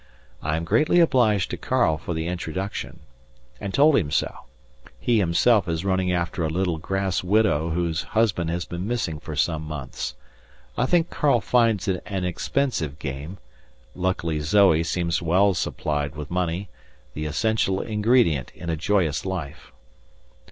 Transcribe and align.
I 0.41 0.57
am 0.57 0.63
greatly 0.63 0.99
obliged 0.99 1.51
to 1.51 1.57
Karl 1.57 1.99
for 1.99 2.15
the 2.15 2.25
introduction, 2.25 3.01
and 3.59 3.71
told 3.71 3.95
him 3.97 4.09
so; 4.09 4.33
he 4.99 5.19
himself 5.19 5.67
is 5.67 5.85
running 5.85 6.11
after 6.11 6.43
a 6.43 6.49
little 6.49 6.79
grass 6.79 7.23
widow 7.23 7.69
whose 7.69 8.01
husband 8.17 8.49
has 8.49 8.65
been 8.65 8.87
missing 8.87 9.19
for 9.19 9.35
some 9.35 9.61
months. 9.61 10.15
I 10.75 10.87
think 10.87 11.11
Karl 11.11 11.39
finds 11.39 11.87
it 11.87 12.01
an 12.07 12.25
expensive 12.25 12.97
game; 12.97 13.37
luckily 13.93 14.39
Zoe 14.39 14.81
seems 14.83 15.21
well 15.21 15.53
supplied 15.53 16.15
with 16.15 16.31
money 16.31 16.67
the 17.13 17.25
essential 17.27 17.79
ingredient 17.79 18.51
in 18.55 18.71
a 18.71 18.75
joyous 18.75 19.23
life. 19.23 19.71